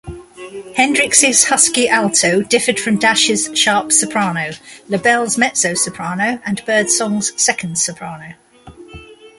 [0.77, 4.53] Hendryx's husky alto differed from Dash's sharp soprano,
[4.89, 8.33] LaBelle's mezzo-soprano and Birdsong's second soprano.